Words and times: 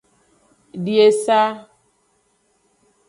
Di 0.83 0.95
esa. 1.07 1.41